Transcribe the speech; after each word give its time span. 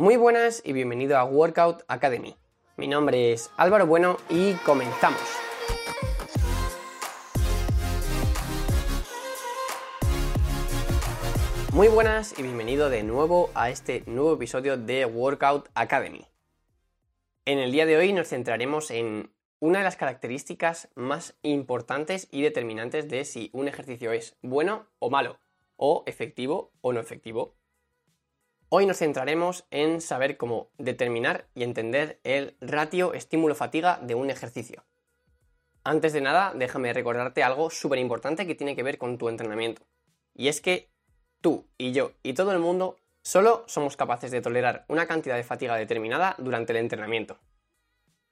Muy 0.00 0.16
buenas 0.16 0.62
y 0.64 0.72
bienvenido 0.72 1.18
a 1.18 1.24
Workout 1.24 1.82
Academy. 1.88 2.36
Mi 2.76 2.86
nombre 2.86 3.32
es 3.32 3.50
Álvaro 3.56 3.84
Bueno 3.84 4.18
y 4.30 4.52
comenzamos. 4.64 5.20
Muy 11.72 11.88
buenas 11.88 12.38
y 12.38 12.44
bienvenido 12.44 12.90
de 12.90 13.02
nuevo 13.02 13.50
a 13.56 13.70
este 13.70 14.04
nuevo 14.06 14.34
episodio 14.34 14.76
de 14.76 15.04
Workout 15.04 15.68
Academy. 15.74 16.24
En 17.44 17.58
el 17.58 17.72
día 17.72 17.84
de 17.84 17.96
hoy 17.96 18.12
nos 18.12 18.28
centraremos 18.28 18.92
en 18.92 19.32
una 19.58 19.78
de 19.78 19.84
las 19.84 19.96
características 19.96 20.90
más 20.94 21.36
importantes 21.42 22.28
y 22.30 22.42
determinantes 22.42 23.08
de 23.08 23.24
si 23.24 23.50
un 23.52 23.66
ejercicio 23.66 24.12
es 24.12 24.36
bueno 24.42 24.86
o 25.00 25.10
malo, 25.10 25.40
o 25.74 26.04
efectivo 26.06 26.70
o 26.82 26.92
no 26.92 27.00
efectivo. 27.00 27.57
Hoy 28.70 28.84
nos 28.84 28.98
centraremos 28.98 29.66
en 29.70 30.02
saber 30.02 30.36
cómo 30.36 30.68
determinar 30.76 31.48
y 31.54 31.62
entender 31.62 32.20
el 32.22 32.54
ratio 32.60 33.14
estímulo-fatiga 33.14 33.98
de 34.02 34.14
un 34.14 34.28
ejercicio. 34.28 34.84
Antes 35.84 36.12
de 36.12 36.20
nada, 36.20 36.52
déjame 36.54 36.92
recordarte 36.92 37.42
algo 37.42 37.70
súper 37.70 37.98
importante 37.98 38.46
que 38.46 38.54
tiene 38.54 38.76
que 38.76 38.82
ver 38.82 38.98
con 38.98 39.16
tu 39.16 39.30
entrenamiento. 39.30 39.86
Y 40.34 40.48
es 40.48 40.60
que 40.60 40.90
tú 41.40 41.66
y 41.78 41.92
yo 41.92 42.12
y 42.22 42.34
todo 42.34 42.52
el 42.52 42.58
mundo 42.58 42.98
solo 43.22 43.64
somos 43.68 43.96
capaces 43.96 44.30
de 44.30 44.42
tolerar 44.42 44.84
una 44.88 45.06
cantidad 45.06 45.36
de 45.36 45.44
fatiga 45.44 45.74
determinada 45.76 46.34
durante 46.36 46.74
el 46.74 46.80
entrenamiento. 46.80 47.38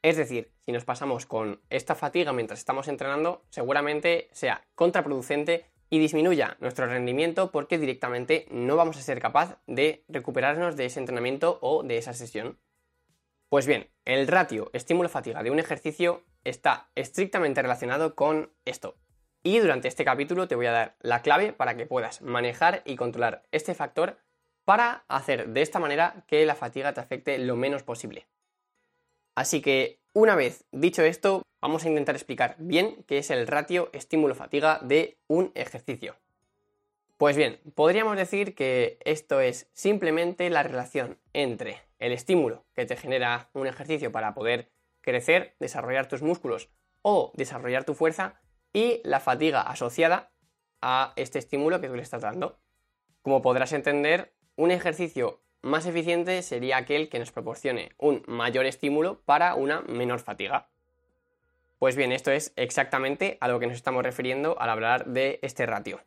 Es 0.02 0.18
decir, 0.18 0.52
si 0.66 0.72
nos 0.72 0.84
pasamos 0.84 1.24
con 1.24 1.62
esta 1.70 1.94
fatiga 1.94 2.34
mientras 2.34 2.58
estamos 2.58 2.88
entrenando, 2.88 3.46
seguramente 3.48 4.28
sea 4.32 4.66
contraproducente 4.74 5.70
y 5.90 5.98
disminuya 5.98 6.56
nuestro 6.60 6.86
rendimiento 6.86 7.50
porque 7.50 7.78
directamente 7.78 8.46
no 8.50 8.76
vamos 8.76 8.96
a 8.96 9.02
ser 9.02 9.20
capaz 9.20 9.58
de 9.66 10.04
recuperarnos 10.08 10.76
de 10.76 10.86
ese 10.86 11.00
entrenamiento 11.00 11.58
o 11.62 11.82
de 11.82 11.98
esa 11.98 12.12
sesión. 12.12 12.58
Pues 13.48 13.66
bien, 13.66 13.88
el 14.04 14.26
ratio 14.26 14.70
estímulo-fatiga 14.72 15.42
de 15.42 15.50
un 15.50 15.58
ejercicio 15.58 16.24
está 16.44 16.90
estrictamente 16.94 17.62
relacionado 17.62 18.14
con 18.14 18.50
esto. 18.64 18.96
Y 19.42 19.58
durante 19.60 19.86
este 19.86 20.04
capítulo 20.04 20.48
te 20.48 20.56
voy 20.56 20.66
a 20.66 20.72
dar 20.72 20.96
la 21.00 21.22
clave 21.22 21.52
para 21.52 21.76
que 21.76 21.86
puedas 21.86 22.20
manejar 22.22 22.82
y 22.84 22.96
controlar 22.96 23.44
este 23.52 23.74
factor 23.74 24.18
para 24.64 25.04
hacer 25.06 25.50
de 25.50 25.62
esta 25.62 25.78
manera 25.78 26.24
que 26.26 26.44
la 26.44 26.56
fatiga 26.56 26.92
te 26.92 27.00
afecte 27.00 27.38
lo 27.38 27.54
menos 27.54 27.84
posible. 27.84 28.26
Así 29.36 29.62
que, 29.62 30.00
una 30.16 30.34
vez 30.34 30.64
dicho 30.72 31.02
esto, 31.02 31.42
vamos 31.60 31.84
a 31.84 31.90
intentar 31.90 32.14
explicar 32.14 32.56
bien 32.58 33.04
qué 33.06 33.18
es 33.18 33.28
el 33.28 33.46
ratio 33.46 33.90
estímulo-fatiga 33.92 34.80
de 34.82 35.18
un 35.26 35.52
ejercicio. 35.54 36.16
Pues 37.18 37.36
bien, 37.36 37.60
podríamos 37.74 38.16
decir 38.16 38.54
que 38.54 38.98
esto 39.04 39.42
es 39.42 39.68
simplemente 39.74 40.48
la 40.48 40.62
relación 40.62 41.18
entre 41.34 41.82
el 41.98 42.12
estímulo 42.12 42.64
que 42.74 42.86
te 42.86 42.96
genera 42.96 43.50
un 43.52 43.66
ejercicio 43.66 44.10
para 44.10 44.32
poder 44.32 44.70
crecer, 45.02 45.54
desarrollar 45.60 46.08
tus 46.08 46.22
músculos 46.22 46.70
o 47.02 47.30
desarrollar 47.34 47.84
tu 47.84 47.92
fuerza 47.92 48.40
y 48.72 49.02
la 49.04 49.20
fatiga 49.20 49.60
asociada 49.60 50.30
a 50.80 51.12
este 51.16 51.38
estímulo 51.38 51.82
que 51.82 51.88
tú 51.88 51.94
le 51.94 52.00
estás 52.00 52.22
dando. 52.22 52.58
Como 53.20 53.42
podrás 53.42 53.74
entender, 53.74 54.32
un 54.56 54.70
ejercicio 54.70 55.42
más 55.66 55.84
eficiente 55.84 56.42
sería 56.42 56.76
aquel 56.76 57.08
que 57.08 57.18
nos 57.18 57.32
proporcione 57.32 57.90
un 57.98 58.22
mayor 58.26 58.66
estímulo 58.66 59.20
para 59.24 59.54
una 59.54 59.82
menor 59.82 60.20
fatiga. 60.20 60.68
Pues 61.78 61.96
bien, 61.96 62.12
esto 62.12 62.30
es 62.30 62.52
exactamente 62.56 63.36
a 63.40 63.48
lo 63.48 63.58
que 63.58 63.66
nos 63.66 63.76
estamos 63.76 64.02
refiriendo 64.02 64.58
al 64.60 64.70
hablar 64.70 65.06
de 65.06 65.38
este 65.42 65.66
ratio. 65.66 66.00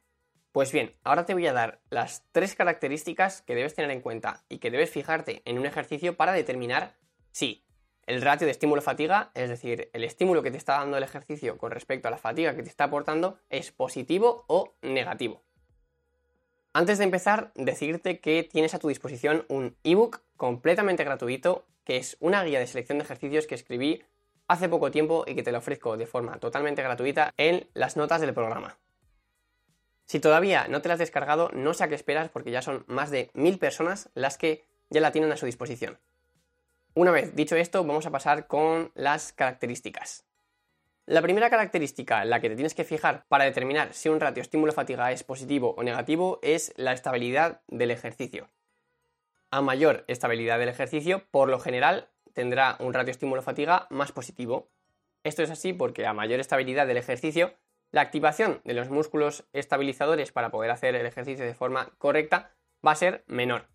Pues 0.52 0.72
bien, 0.72 0.96
ahora 1.04 1.26
te 1.26 1.34
voy 1.34 1.46
a 1.46 1.54
dar 1.54 1.82
las 1.90 2.24
tres 2.32 2.56
características 2.56 3.44
que 3.44 3.54
debes 3.54 3.76
tener 3.76 3.92
en 3.92 4.02
cuenta 4.02 4.44
y 4.50 4.58
que 4.58 4.72
debes 4.72 4.90
fijarte 4.90 5.44
en 5.46 5.60
un 5.60 5.66
ejercicio 5.66 6.16
para 6.18 6.34
determinar 6.34 6.96
si 7.32 7.64
el 8.08 8.22
ratio 8.24 8.46
de 8.46 8.52
estímulo-fatiga, 8.52 9.30
es 9.36 9.50
decir, 9.50 9.92
el 9.94 10.04
estímulo 10.04 10.42
que 10.42 10.50
te 10.50 10.58
está 10.58 10.80
dando 10.80 10.98
el 10.98 11.04
ejercicio 11.04 11.60
con 11.60 11.70
respecto 11.70 12.08
a 12.08 12.12
la 12.12 12.18
fatiga 12.18 12.56
que 12.56 12.64
te 12.64 12.70
está 12.70 12.86
aportando, 12.86 13.38
es 13.50 13.72
positivo 13.72 14.46
o 14.48 14.74
negativo. 14.82 15.44
Antes 16.72 17.00
de 17.00 17.04
empezar, 17.04 17.52
decirte 17.56 18.20
que 18.20 18.44
tienes 18.44 18.76
a 18.76 18.80
tu 18.80 18.90
disposición 18.90 19.44
un 19.50 19.76
ebook 19.84 20.22
completamente 20.38 21.04
gratuito, 21.04 21.66
que 21.84 21.98
es 21.98 22.16
una 22.20 22.44
guía 22.44 22.60
de 22.60 22.68
selección 22.68 23.00
de 23.00 23.06
ejercicios 23.06 23.48
que 23.48 23.56
escribí 23.56 24.04
hace 24.48 24.70
poco 24.70 24.92
tiempo 24.92 25.24
y 25.26 25.34
que 25.34 25.42
te 25.42 25.52
lo 25.52 25.58
ofrezco 25.58 25.98
de 25.98 26.06
forma 26.06 26.40
totalmente 26.40 26.84
gratuita 26.84 27.34
en 27.38 27.68
las 27.74 27.98
notas 27.98 28.22
del 28.22 28.36
programa. 28.36 28.78
Si 30.06 30.20
todavía 30.20 30.68
no 30.68 30.82
te 30.82 30.90
la 30.90 30.94
has 30.94 31.00
descargado, 31.00 31.50
no 31.54 31.74
sé 31.74 31.84
a 31.84 31.88
qué 31.88 31.96
esperas 31.96 32.30
porque 32.30 32.52
ya 32.52 32.62
son 32.62 32.84
más 32.88 33.10
de 33.10 33.32
mil 33.34 33.58
personas 33.58 34.10
las 34.14 34.38
que 34.38 34.64
ya 34.90 35.02
la 35.02 35.12
tienen 35.12 35.32
a 35.32 35.38
su 35.38 35.48
disposición. 35.48 36.00
Una 36.94 37.12
vez 37.12 37.36
dicho 37.36 37.56
esto, 37.56 37.84
vamos 37.84 38.06
a 38.06 38.12
pasar 38.12 38.46
con 38.48 38.92
las 38.94 39.34
características. 39.34 40.29
La 41.10 41.24
primera 41.24 41.50
característica 41.50 42.22
en 42.22 42.30
la 42.30 42.40
que 42.40 42.50
te 42.50 42.56
tienes 42.56 42.76
que 42.76 42.84
fijar 42.84 43.26
para 43.30 43.44
determinar 43.44 43.96
si 43.96 44.10
un 44.10 44.20
ratio 44.20 44.44
estímulo-fatiga 44.44 45.12
es 45.12 45.24
positivo 45.24 45.74
o 45.76 45.82
negativo 45.82 46.38
es 46.44 46.72
la 46.78 46.94
estabilidad 46.94 47.62
del 47.68 47.90
ejercicio. 47.90 48.48
A 49.50 49.64
mayor 49.64 50.06
estabilidad 50.08 50.60
del 50.60 50.70
ejercicio, 50.70 51.24
por 51.32 51.50
lo 51.50 51.60
general, 51.60 52.10
tendrá 52.34 52.78
un 52.80 52.94
ratio 52.94 53.10
estímulo-fatiga 53.10 53.88
más 53.90 54.12
positivo. 54.12 54.70
Esto 55.24 55.42
es 55.42 55.50
así 55.50 55.74
porque 55.74 56.06
a 56.06 56.14
mayor 56.14 56.40
estabilidad 56.40 56.86
del 56.86 56.98
ejercicio, 56.98 57.56
la 57.90 58.02
activación 58.02 58.62
de 58.64 58.76
los 58.76 58.92
músculos 58.92 59.46
estabilizadores 59.52 60.32
para 60.32 60.52
poder 60.52 60.70
hacer 60.70 60.94
el 60.94 61.08
ejercicio 61.08 61.44
de 61.44 61.56
forma 61.56 61.90
correcta 61.98 62.52
va 62.86 62.92
a 62.92 62.96
ser 62.96 63.24
menor. 63.26 63.68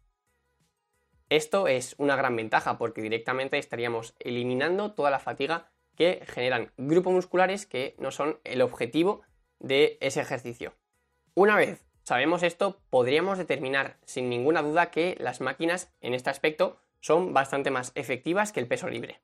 Esto 1.31 1.67
es 1.67 1.97
una 1.99 2.15
gran 2.15 2.37
ventaja 2.37 2.79
porque 2.79 3.03
directamente 3.03 3.59
estaríamos 3.59 4.15
eliminando 4.21 4.93
toda 4.93 5.11
la 5.11 5.19
fatiga 5.19 5.73
que 5.95 6.23
generan 6.27 6.71
grupos 6.77 7.13
musculares 7.13 7.67
que 7.67 7.95
no 7.99 8.11
son 8.11 8.39
el 8.45 8.63
objetivo 8.63 9.23
de 9.61 9.99
ese 10.01 10.21
ejercicio. 10.21 10.75
Una 11.35 11.57
vez 11.57 11.85
sabemos 12.03 12.43
esto, 12.43 12.81
podríamos 12.91 13.39
determinar 13.39 13.97
sin 14.05 14.29
ninguna 14.29 14.63
duda 14.63 14.91
que 14.91 15.17
las 15.19 15.41
máquinas 15.41 15.93
en 16.01 16.15
este 16.15 16.31
aspecto 16.31 16.79
son 17.01 17.35
bastante 17.35 17.71
más 17.71 17.93
efectivas 17.95 18.53
que 18.53 18.61
el 18.61 18.69
peso 18.69 18.89
libre. 18.89 19.21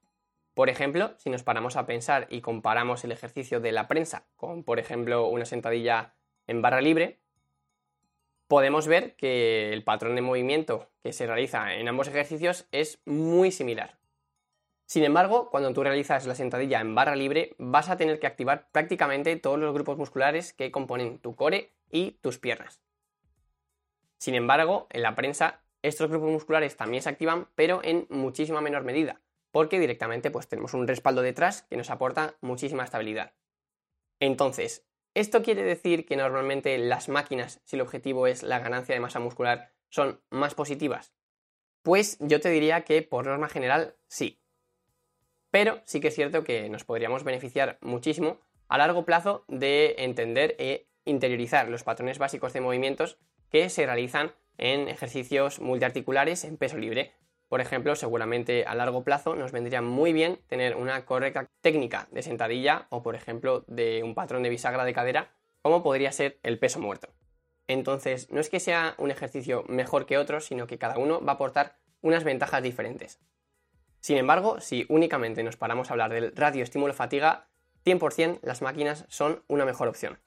Por 0.54 0.68
ejemplo, 0.68 1.14
si 1.18 1.30
nos 1.30 1.42
paramos 1.42 1.76
a 1.76 1.86
pensar 1.86 2.26
y 2.28 2.40
comparamos 2.40 3.04
el 3.04 3.12
ejercicio 3.12 3.60
de 3.60 3.72
la 3.72 3.86
prensa 3.86 4.24
con, 4.36 4.64
por 4.64 4.78
ejemplo, 4.78 5.28
una 5.28 5.44
sentadilla 5.44 6.14
en 6.46 6.62
barra 6.62 6.80
libre, 6.80 7.20
podemos 8.48 8.88
ver 8.88 9.14
que 9.14 9.72
el 9.72 9.84
patrón 9.84 10.16
de 10.16 10.22
movimiento 10.22 10.90
que 11.04 11.12
se 11.12 11.26
realiza 11.26 11.74
en 11.74 11.86
ambos 11.86 12.08
ejercicios 12.08 12.66
es 12.72 13.00
muy 13.06 13.52
similar. 13.52 13.99
Sin 14.90 15.04
embargo, 15.04 15.50
cuando 15.50 15.72
tú 15.72 15.84
realizas 15.84 16.26
la 16.26 16.34
sentadilla 16.34 16.80
en 16.80 16.96
barra 16.96 17.14
libre, 17.14 17.54
vas 17.58 17.88
a 17.88 17.96
tener 17.96 18.18
que 18.18 18.26
activar 18.26 18.72
prácticamente 18.72 19.36
todos 19.36 19.56
los 19.56 19.72
grupos 19.72 19.96
musculares 19.96 20.52
que 20.52 20.72
componen 20.72 21.20
tu 21.20 21.36
core 21.36 21.70
y 21.92 22.18
tus 22.22 22.40
piernas. 22.40 22.82
Sin 24.18 24.34
embargo, 24.34 24.88
en 24.90 25.02
la 25.02 25.14
prensa 25.14 25.62
estos 25.82 26.10
grupos 26.10 26.32
musculares 26.32 26.76
también 26.76 27.04
se 27.04 27.08
activan, 27.08 27.46
pero 27.54 27.80
en 27.84 28.08
muchísima 28.10 28.60
menor 28.60 28.82
medida, 28.82 29.20
porque 29.52 29.78
directamente 29.78 30.32
pues, 30.32 30.48
tenemos 30.48 30.74
un 30.74 30.88
respaldo 30.88 31.22
detrás 31.22 31.62
que 31.70 31.76
nos 31.76 31.90
aporta 31.90 32.34
muchísima 32.40 32.82
estabilidad. 32.82 33.32
Entonces, 34.18 34.84
¿esto 35.14 35.44
quiere 35.44 35.62
decir 35.62 36.04
que 36.04 36.16
normalmente 36.16 36.76
las 36.78 37.08
máquinas, 37.08 37.60
si 37.62 37.76
el 37.76 37.82
objetivo 37.82 38.26
es 38.26 38.42
la 38.42 38.58
ganancia 38.58 38.96
de 38.96 39.00
masa 39.00 39.20
muscular, 39.20 39.72
son 39.88 40.20
más 40.30 40.56
positivas? 40.56 41.12
Pues 41.82 42.18
yo 42.18 42.40
te 42.40 42.50
diría 42.50 42.82
que 42.82 43.02
por 43.02 43.26
norma 43.26 43.48
general 43.48 43.94
sí. 44.08 44.40
Pero 45.50 45.80
sí 45.84 46.00
que 46.00 46.08
es 46.08 46.14
cierto 46.14 46.44
que 46.44 46.68
nos 46.68 46.84
podríamos 46.84 47.24
beneficiar 47.24 47.78
muchísimo 47.80 48.40
a 48.68 48.78
largo 48.78 49.04
plazo 49.04 49.44
de 49.48 49.96
entender 49.98 50.54
e 50.58 50.86
interiorizar 51.04 51.68
los 51.68 51.82
patrones 51.82 52.18
básicos 52.18 52.52
de 52.52 52.60
movimientos 52.60 53.18
que 53.50 53.68
se 53.68 53.84
realizan 53.84 54.32
en 54.58 54.88
ejercicios 54.88 55.60
multiarticulares 55.60 56.44
en 56.44 56.56
peso 56.56 56.78
libre. 56.78 57.12
Por 57.48 57.60
ejemplo, 57.60 57.96
seguramente 57.96 58.64
a 58.64 58.76
largo 58.76 59.02
plazo 59.02 59.34
nos 59.34 59.50
vendría 59.50 59.82
muy 59.82 60.12
bien 60.12 60.38
tener 60.46 60.76
una 60.76 61.04
correcta 61.04 61.48
técnica 61.60 62.06
de 62.12 62.22
sentadilla 62.22 62.86
o, 62.90 63.02
por 63.02 63.16
ejemplo, 63.16 63.64
de 63.66 64.04
un 64.04 64.14
patrón 64.14 64.44
de 64.44 64.50
bisagra 64.50 64.84
de 64.84 64.92
cadera, 64.92 65.32
como 65.62 65.82
podría 65.82 66.12
ser 66.12 66.38
el 66.44 66.60
peso 66.60 66.78
muerto. 66.78 67.08
Entonces, 67.66 68.30
no 68.30 68.40
es 68.40 68.50
que 68.50 68.60
sea 68.60 68.94
un 68.98 69.10
ejercicio 69.10 69.64
mejor 69.66 70.06
que 70.06 70.18
otro, 70.18 70.40
sino 70.40 70.66
que 70.66 70.78
cada 70.78 70.98
uno 70.98 71.24
va 71.24 71.32
a 71.32 71.34
aportar 71.34 71.76
unas 72.02 72.22
ventajas 72.22 72.62
diferentes. 72.62 73.20
Sin 74.00 74.16
embargo, 74.16 74.60
si 74.60 74.86
únicamente 74.88 75.42
nos 75.42 75.56
paramos 75.56 75.90
a 75.90 75.94
hablar 75.94 76.12
del 76.12 76.34
radio 76.34 76.62
estímulo-fatiga, 76.62 77.48
100% 77.84 78.40
las 78.42 78.62
máquinas 78.62 79.04
son 79.08 79.42
una 79.46 79.64
mejor 79.64 79.88
opción. 79.88 80.18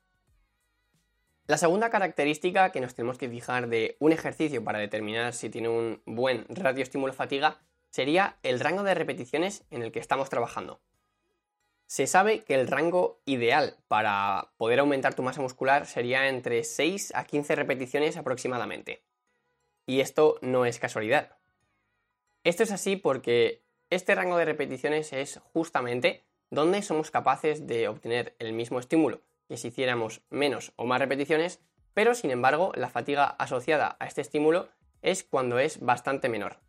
La 1.46 1.58
segunda 1.58 1.90
característica 1.90 2.72
que 2.72 2.80
nos 2.80 2.96
tenemos 2.96 3.18
que 3.18 3.30
fijar 3.30 3.68
de 3.68 3.98
un 4.00 4.14
ejercicio 4.14 4.64
para 4.64 4.80
determinar 4.80 5.34
si 5.34 5.50
tiene 5.50 5.70
un 5.70 6.02
buen 6.06 6.46
radio 6.50 6.84
estímulo-fatiga 6.84 7.60
sería 7.90 8.38
el 8.44 8.60
rango 8.60 8.84
de 8.84 8.94
repeticiones 8.94 9.66
en 9.70 9.84
el 9.84 9.92
que 9.92 10.00
estamos 10.00 10.30
trabajando. 10.30 10.80
Se 11.86 12.08
sabe 12.08 12.44
que 12.44 12.56
el 12.56 12.68
rango 12.68 13.22
ideal 13.26 13.78
para 13.88 14.52
poder 14.58 14.80
aumentar 14.80 15.16
tu 15.16 15.22
masa 15.22 15.42
muscular 15.42 15.86
sería 15.86 16.30
entre 16.30 16.64
6 16.64 17.14
a 17.14 17.26
15 17.26 17.56
repeticiones 17.56 18.18
aproximadamente. 18.18 19.04
Y 19.86 20.00
esto 20.00 20.40
no 20.42 20.66
es 20.66 20.80
casualidad. 20.80 21.38
Esto 22.44 22.64
es 22.64 22.72
así 22.72 22.96
porque 22.96 23.63
este 23.96 24.16
rango 24.16 24.38
de 24.38 24.46
repeticiones 24.46 25.14
es 25.14 25.40
justamente 25.54 26.24
donde 26.50 26.82
somos 26.82 27.12
capaces 27.12 27.68
de 27.68 27.88
obtener 27.88 28.36
el 28.40 28.54
mismo 28.54 28.80
estímulo 28.80 29.22
que 29.48 29.58
si 29.58 29.70
hiciéramos 29.70 30.22
menos 30.30 30.74
o 30.76 30.86
más 30.86 31.00
repeticiones, 31.00 31.62
pero 31.94 32.16
sin 32.16 32.32
embargo 32.32 32.72
la 32.76 32.90
fatiga 32.90 33.26
asociada 33.26 33.98
a 34.00 34.06
este 34.08 34.22
estímulo 34.22 34.70
es 35.02 35.24
cuando 35.24 35.60
es 35.60 35.80
bastante 35.80 36.30
menor. 36.30 36.60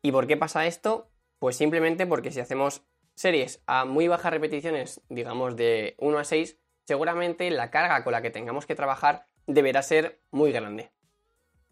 ¿Y 0.00 0.12
por 0.12 0.26
qué 0.26 0.36
pasa 0.36 0.66
esto? 0.66 1.10
Pues 1.38 1.56
simplemente 1.56 2.06
porque 2.06 2.32
si 2.32 2.40
hacemos 2.40 2.82
series 3.14 3.62
a 3.66 3.84
muy 3.84 4.08
bajas 4.08 4.32
repeticiones, 4.32 5.02
digamos 5.08 5.56
de 5.56 5.94
1 5.98 6.18
a 6.18 6.24
6, 6.24 6.58
seguramente 6.84 7.50
la 7.50 7.70
carga 7.70 8.02
con 8.02 8.12
la 8.12 8.22
que 8.22 8.30
tengamos 8.30 8.66
que 8.66 8.74
trabajar 8.74 9.26
deberá 9.46 9.82
ser 9.82 10.20
muy 10.30 10.52
grande. 10.52 10.92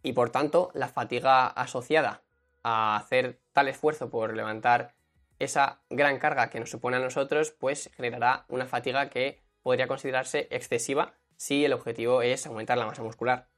Y 0.02 0.12
por 0.12 0.30
tanto, 0.30 0.70
la 0.74 0.88
fatiga 0.88 1.46
asociada 1.46 2.22
a 2.62 2.96
hacer 2.96 3.40
tal 3.52 3.68
esfuerzo 3.68 4.10
por 4.10 4.34
levantar 4.34 4.94
esa 5.38 5.80
gran 5.88 6.18
carga 6.18 6.50
que 6.50 6.60
nos 6.60 6.70
supone 6.70 6.98
a 6.98 7.00
nosotros, 7.00 7.50
pues 7.50 7.90
generará 7.96 8.44
una 8.48 8.66
fatiga 8.66 9.08
que 9.08 9.40
podría 9.62 9.88
considerarse 9.88 10.48
excesiva 10.50 11.14
si 11.36 11.64
el 11.64 11.72
objetivo 11.72 12.22
es 12.22 12.46
aumentar 12.46 12.76
la 12.76 12.86
masa 12.86 13.02
muscular. 13.02 13.48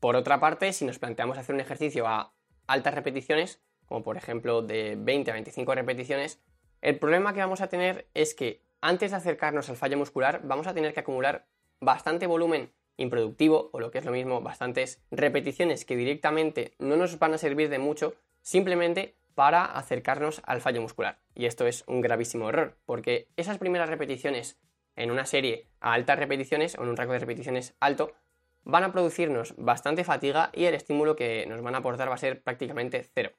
Por 0.00 0.16
otra 0.16 0.40
parte, 0.40 0.72
si 0.72 0.84
nos 0.84 0.98
planteamos 0.98 1.38
hacer 1.38 1.54
un 1.54 1.60
ejercicio 1.60 2.08
a 2.08 2.32
altas 2.66 2.94
repeticiones, 2.94 3.60
como 3.86 4.02
por 4.02 4.16
ejemplo 4.16 4.62
de 4.62 4.96
20 4.98 5.30
a 5.30 5.34
25 5.34 5.74
repeticiones, 5.74 6.40
el 6.80 6.98
problema 6.98 7.34
que 7.34 7.40
vamos 7.40 7.60
a 7.60 7.68
tener 7.68 8.08
es 8.14 8.34
que 8.34 8.62
antes 8.80 9.10
de 9.10 9.18
acercarnos 9.18 9.68
al 9.68 9.76
fallo 9.76 9.98
muscular 9.98 10.40
vamos 10.42 10.66
a 10.66 10.74
tener 10.74 10.94
que 10.94 11.00
acumular 11.00 11.46
bastante 11.80 12.26
volumen 12.26 12.72
improductivo 12.96 13.70
o 13.72 13.80
lo 13.80 13.90
que 13.90 13.98
es 13.98 14.04
lo 14.04 14.12
mismo, 14.12 14.40
bastantes 14.40 15.02
repeticiones 15.10 15.84
que 15.84 15.96
directamente 15.96 16.74
no 16.78 16.96
nos 16.96 17.18
van 17.18 17.34
a 17.34 17.38
servir 17.38 17.68
de 17.68 17.78
mucho 17.78 18.14
simplemente 18.42 19.16
para 19.34 19.64
acercarnos 19.64 20.42
al 20.44 20.60
fallo 20.60 20.82
muscular. 20.82 21.18
Y 21.34 21.46
esto 21.46 21.66
es 21.66 21.84
un 21.86 22.00
gravísimo 22.00 22.48
error, 22.48 22.76
porque 22.84 23.28
esas 23.36 23.58
primeras 23.58 23.88
repeticiones 23.88 24.58
en 24.96 25.10
una 25.10 25.24
serie 25.24 25.68
a 25.80 25.94
altas 25.94 26.18
repeticiones 26.18 26.76
o 26.76 26.82
en 26.82 26.90
un 26.90 26.96
rango 26.96 27.14
de 27.14 27.20
repeticiones 27.20 27.74
alto 27.80 28.12
van 28.64 28.84
a 28.84 28.92
producirnos 28.92 29.54
bastante 29.56 30.04
fatiga 30.04 30.50
y 30.52 30.66
el 30.66 30.74
estímulo 30.74 31.16
que 31.16 31.46
nos 31.46 31.62
van 31.62 31.74
a 31.74 31.78
aportar 31.78 32.10
va 32.10 32.14
a 32.14 32.18
ser 32.18 32.42
prácticamente 32.42 33.08
cero. 33.14 33.32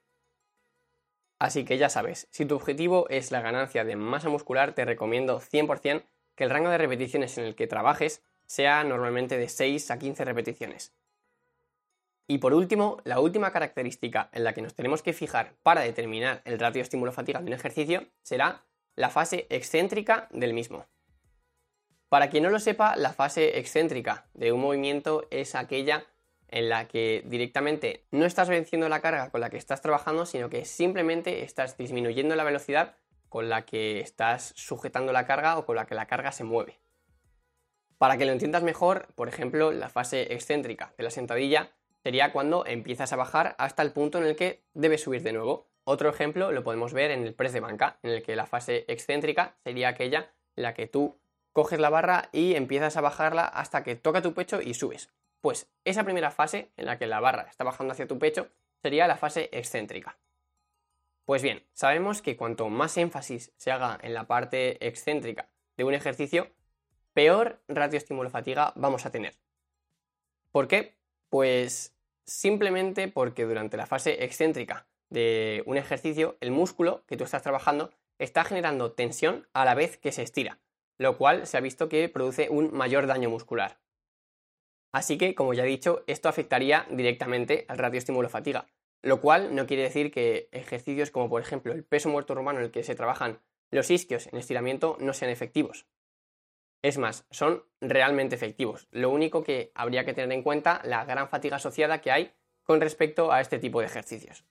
Así 1.40 1.66
que 1.66 1.78
ya 1.78 1.90
sabes, 1.90 2.28
si 2.32 2.46
tu 2.46 2.56
objetivo 2.56 3.08
es 3.10 3.32
la 3.32 3.42
ganancia 3.42 3.84
de 3.84 3.96
masa 3.96 4.30
muscular, 4.30 4.74
te 4.74 4.86
recomiendo 4.86 5.40
100% 5.40 6.04
que 6.36 6.44
el 6.44 6.50
rango 6.50 6.70
de 6.70 6.78
repeticiones 6.78 7.38
en 7.38 7.46
el 7.46 7.56
que 7.56 7.68
trabajes 7.68 8.24
sea 8.46 8.84
normalmente 8.84 9.38
de 9.38 9.50
6 9.50 9.92
a 9.92 10.00
15 10.00 10.26
repeticiones. 10.26 10.94
Y 12.28 12.38
por 12.38 12.54
último, 12.54 12.98
la 13.04 13.20
última 13.20 13.52
característica 13.52 14.30
en 14.32 14.44
la 14.44 14.54
que 14.54 14.62
nos 14.62 14.76
tenemos 14.76 15.02
que 15.02 15.14
fijar 15.14 15.56
para 15.62 15.82
determinar 15.82 16.42
el 16.46 16.60
ratio 16.60 16.82
estímulo-fatiga 16.82 17.42
de 17.42 17.48
un 17.48 17.54
ejercicio 17.54 18.06
será 18.22 18.64
la 18.96 19.10
fase 19.10 19.46
excéntrica 19.50 20.28
del 20.32 20.54
mismo. 20.54 20.86
Para 22.10 22.30
quien 22.30 22.44
no 22.44 22.50
lo 22.50 22.60
sepa, 22.60 22.96
la 22.96 23.12
fase 23.12 23.58
excéntrica 23.58 24.28
de 24.34 24.52
un 24.52 24.62
movimiento 24.62 25.28
es 25.32 25.56
aquella 25.56 26.06
en 26.48 26.70
la 26.70 26.88
que 26.88 27.24
directamente 27.26 28.06
no 28.12 28.26
estás 28.26 28.48
venciendo 28.48 28.88
la 28.88 29.02
carga 29.02 29.32
con 29.32 29.42
la 29.42 29.50
que 29.50 29.58
estás 29.58 29.82
trabajando, 29.82 30.28
sino 30.28 30.50
que 30.50 30.66
simplemente 30.66 31.44
estás 31.44 31.76
disminuyendo 31.78 32.36
la 32.36 32.44
velocidad 32.44 32.96
con 33.28 33.50
la 33.50 33.66
que 33.66 34.00
estás 34.00 34.54
sujetando 34.56 35.12
la 35.12 35.26
carga 35.26 35.58
o 35.58 35.66
con 35.66 35.76
la 35.76 35.88
que 35.88 35.96
la 35.96 36.06
carga 36.06 36.32
se 36.32 36.44
mueve. 36.44 36.80
Para 37.98 38.18
que 38.18 38.26
lo 38.26 38.32
entiendas 38.32 38.62
mejor, 38.62 39.08
por 39.16 39.28
ejemplo, 39.28 39.72
la 39.72 39.90
fase 39.90 40.34
excéntrica 40.34 40.94
de 40.96 41.04
la 41.04 41.10
sentadilla 41.10 41.72
sería 42.04 42.32
cuando 42.32 42.66
empiezas 42.66 43.14
a 43.14 43.16
bajar 43.16 43.56
hasta 43.58 43.82
el 43.82 43.92
punto 43.92 44.18
en 44.18 44.26
el 44.26 44.36
que 44.36 44.62
debes 44.74 45.02
subir 45.02 45.24
de 45.24 45.34
nuevo. 45.34 45.68
Otro 45.86 46.10
ejemplo 46.10 46.52
lo 46.52 46.64
podemos 46.64 46.94
ver 46.94 47.12
en 47.12 47.24
el 47.24 47.34
press 47.34 47.54
de 47.54 47.62
banca, 47.62 47.98
en 48.04 48.12
el 48.12 48.24
que 48.24 48.36
la 48.36 48.46
fase 48.46 48.86
excéntrica 48.88 49.56
sería 49.64 49.90
aquella 49.90 50.32
en 50.56 50.64
la 50.64 50.74
que 50.74 50.88
tú 50.88 51.18
coges 51.54 51.80
la 51.80 51.90
barra 51.90 52.30
y 52.32 52.56
empiezas 52.56 52.98
a 52.98 53.02
bajarla 53.02 53.46
hasta 53.46 53.84
que 53.84 53.96
toca 53.96 54.22
tu 54.22 54.34
pecho 54.34 54.62
y 54.62 54.74
subes. 54.74 55.10
Pues 55.42 55.70
esa 55.84 56.04
primera 56.04 56.32
fase, 56.32 56.72
en 56.78 56.86
la 56.86 56.98
que 56.98 57.08
la 57.08 57.20
barra 57.20 57.44
está 57.44 57.64
bajando 57.64 57.94
hacia 57.94 58.08
tu 58.08 58.18
pecho, 58.18 58.48
sería 58.82 59.08
la 59.08 59.18
fase 59.18 59.50
excéntrica. 59.52 60.18
Pues 61.26 61.42
bien, 61.42 61.66
sabemos 61.74 62.22
que 62.22 62.36
cuanto 62.36 62.70
más 62.70 62.98
énfasis 62.98 63.54
se 63.56 63.72
haga 63.72 63.98
en 64.02 64.14
la 64.14 64.26
parte 64.26 64.86
excéntrica 64.86 65.50
de 65.78 65.84
un 65.86 65.94
ejercicio, 65.94 66.52
peor 67.14 67.62
ratio 67.68 67.98
estímulo-fatiga 67.98 68.74
vamos 68.76 69.06
a 69.06 69.12
tener. 69.12 69.36
¿Por 70.52 70.68
qué? 70.68 70.98
Pues 71.34 71.96
simplemente 72.28 73.08
porque 73.08 73.46
durante 73.46 73.76
la 73.76 73.88
fase 73.88 74.24
excéntrica 74.24 74.86
de 75.10 75.64
un 75.66 75.78
ejercicio, 75.78 76.38
el 76.42 76.52
músculo 76.52 77.04
que 77.08 77.18
tú 77.18 77.24
estás 77.24 77.42
trabajando 77.42 77.90
está 78.20 78.44
generando 78.44 78.92
tensión 78.92 79.48
a 79.52 79.66
la 79.66 79.74
vez 79.74 79.98
que 79.98 80.12
se 80.12 80.22
estira, 80.22 80.60
lo 81.00 81.18
cual 81.18 81.48
se 81.48 81.58
ha 81.58 81.62
visto 81.62 81.90
que 81.90 82.08
produce 82.08 82.50
un 82.52 82.72
mayor 82.72 83.08
daño 83.08 83.32
muscular. 83.32 83.80
Así 84.92 85.18
que, 85.18 85.34
como 85.34 85.56
ya 85.56 85.64
he 85.64 85.68
dicho, 85.68 86.04
esto 86.06 86.30
afectaría 86.30 86.86
directamente 86.92 87.66
al 87.68 87.80
ratio 87.80 87.98
estímulo-fatiga, 87.98 88.68
lo 89.02 89.20
cual 89.20 89.56
no 89.56 89.66
quiere 89.66 89.82
decir 89.82 90.12
que 90.12 90.50
ejercicios 90.52 91.10
como 91.10 91.30
por 91.30 91.42
ejemplo 91.42 91.74
el 91.74 91.84
peso 91.84 92.10
muerto 92.10 92.36
romano 92.36 92.60
en 92.60 92.66
el 92.66 92.72
que 92.72 92.84
se 92.84 92.94
trabajan 92.94 93.40
los 93.72 93.90
isquios 93.90 94.28
en 94.28 94.38
estiramiento 94.38 94.98
no 95.00 95.14
sean 95.14 95.32
efectivos. 95.32 95.88
Es 96.84 96.98
más, 96.98 97.26
son 97.32 97.64
realmente 97.80 98.36
efectivos. 98.36 98.90
Lo 98.92 99.10
único 99.10 99.42
que 99.44 99.72
habría 99.74 100.04
que 100.04 100.14
tener 100.14 100.32
en 100.34 100.44
cuenta 100.44 100.82
la 100.84 101.06
gran 101.06 101.30
fatiga 101.30 101.56
asociada 101.56 102.02
que 102.02 102.12
hay 102.12 102.34
con 102.62 102.82
respecto 102.82 103.32
a 103.32 103.40
este 103.40 103.58
tipo 103.58 103.80
de 103.80 103.86
ejercicios. 103.86 104.46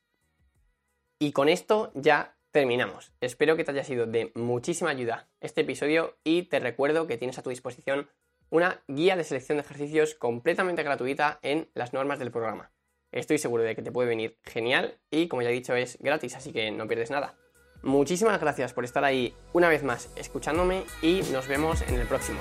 Y 1.18 1.32
con 1.32 1.50
esto 1.50 1.92
ya 1.94 2.38
terminamos. 2.50 3.12
Espero 3.20 3.54
que 3.54 3.64
te 3.64 3.72
haya 3.72 3.84
sido 3.84 4.06
de 4.06 4.32
muchísima 4.34 4.90
ayuda 4.90 5.28
este 5.40 5.60
episodio 5.60 6.16
y 6.24 6.44
te 6.44 6.58
recuerdo 6.58 7.06
que 7.06 7.18
tienes 7.18 7.38
a 7.38 7.42
tu 7.42 7.50
disposición 7.50 8.08
una 8.48 8.82
guía 8.88 9.14
de 9.14 9.24
selección 9.24 9.58
de 9.58 9.64
ejercicios 9.64 10.14
completamente 10.14 10.82
gratuita 10.82 11.38
en 11.42 11.70
las 11.74 11.92
normas 11.92 12.18
del 12.18 12.30
programa. 12.30 12.72
Estoy 13.10 13.36
seguro 13.36 13.62
de 13.62 13.76
que 13.76 13.82
te 13.82 13.92
puede 13.92 14.08
venir 14.08 14.38
genial 14.42 14.98
y 15.10 15.28
como 15.28 15.42
ya 15.42 15.50
he 15.50 15.52
dicho 15.52 15.74
es 15.74 15.98
gratis, 16.00 16.34
así 16.34 16.50
que 16.50 16.70
no 16.70 16.88
pierdes 16.88 17.10
nada. 17.10 17.41
Muchísimas 17.82 18.40
gracias 18.40 18.72
por 18.72 18.84
estar 18.84 19.04
ahí 19.04 19.34
una 19.52 19.68
vez 19.68 19.82
más 19.82 20.08
escuchándome 20.16 20.84
y 21.02 21.22
nos 21.32 21.48
vemos 21.48 21.82
en 21.82 21.94
el 21.94 22.06
próximo. 22.06 22.40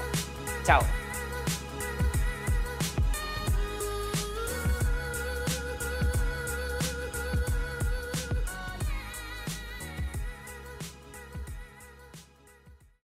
Chao. 0.63 0.81